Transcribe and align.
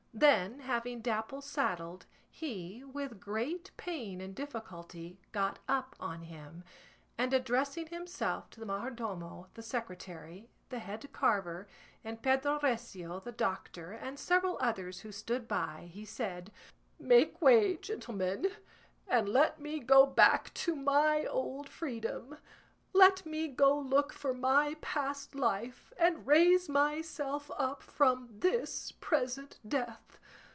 Then 0.13 0.59
having 0.59 0.99
Dapple 1.01 1.41
saddled, 1.41 2.05
he, 2.29 2.83
with 2.83 3.19
great 3.19 3.71
pain 3.75 4.19
and 4.21 4.35
difficulty, 4.35 5.19
got 5.31 5.57
up 5.67 5.95
on 5.99 6.23
him, 6.23 6.63
and 7.17 7.33
addressing 7.33 7.87
himself 7.87 8.47
to 8.51 8.59
the 8.59 8.65
majordomo, 8.65 9.47
the 9.55 9.63
secretary, 9.63 10.49
the 10.69 10.77
head 10.79 11.11
carver, 11.11 11.67
and 12.03 12.21
Pedro 12.21 12.59
Recio 12.59 13.23
the 13.23 13.31
doctor 13.31 13.93
and 13.93 14.19
several 14.19 14.59
others 14.61 14.99
who 14.99 15.11
stood 15.11 15.47
by, 15.47 15.89
he 15.91 16.05
said, 16.05 16.51
"Make 16.99 17.41
way, 17.41 17.77
gentlemen, 17.77 18.47
and 19.07 19.27
let 19.27 19.59
me 19.59 19.79
go 19.79 20.05
back 20.05 20.53
to 20.55 20.75
my 20.75 21.25
old 21.25 21.67
freedom; 21.67 22.37
let 22.93 23.25
me 23.25 23.47
go 23.47 23.79
look 23.79 24.11
for 24.11 24.33
my 24.33 24.75
past 24.81 25.33
life, 25.33 25.93
and 25.97 26.27
raise 26.27 26.67
myself 26.67 27.49
up 27.57 27.81
from 27.81 28.27
this 28.41 28.91
present 28.91 29.57
death. 29.65 30.17